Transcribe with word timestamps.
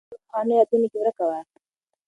انا 0.03 0.07
په 0.09 0.13
خپلو 0.13 0.23
پخوانیو 0.27 0.57
یادونو 0.59 0.87
کې 0.91 0.97
ورکه 0.99 1.23
وه. 1.29 1.39